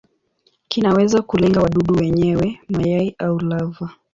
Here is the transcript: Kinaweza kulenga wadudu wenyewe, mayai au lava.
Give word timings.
Kinaweza 0.67 1.21
kulenga 1.21 1.61
wadudu 1.61 1.93
wenyewe, 1.95 2.59
mayai 2.69 3.15
au 3.19 3.39
lava. 3.39 3.89